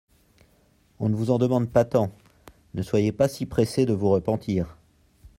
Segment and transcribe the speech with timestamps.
[0.99, 2.09] On ne vous en demande pas tant!
[2.73, 4.75] ne soyez pas si pressée de vous repentir.